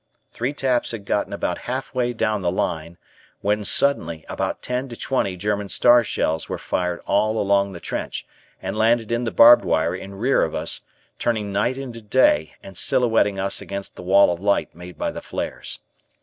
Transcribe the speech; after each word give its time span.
Three 0.31 0.51
taps 0.51 0.93
had 0.93 1.05
gotten 1.05 1.31
about 1.31 1.59
halfway 1.69 2.11
down 2.11 2.41
the 2.41 2.49
line 2.49 2.97
when 3.41 3.63
suddenly 3.63 4.25
about 4.27 4.63
ten 4.63 4.89
to 4.89 4.95
twenty 4.97 5.37
German 5.37 5.69
star 5.69 6.03
shells 6.03 6.49
were 6.49 6.57
fired 6.57 7.01
all 7.05 7.37
along 7.39 7.73
the 7.73 7.79
trench 7.79 8.25
and 8.63 8.75
landed 8.75 9.11
in 9.11 9.25
the 9.25 9.31
barbed 9.31 9.63
wire 9.63 9.95
in 9.95 10.15
rear 10.15 10.43
of 10.43 10.55
us, 10.55 10.81
turning 11.19 11.53
night 11.53 11.77
into 11.77 12.01
day 12.01 12.55
and 12.63 12.79
silhouetting 12.79 13.37
us 13.37 13.61
against 13.61 13.95
the 13.95 14.01
wall 14.01 14.33
of 14.33 14.39
light 14.39 14.73
made 14.73 14.97
by 14.97 15.11
the 15.11 15.21
flares. 15.21 15.81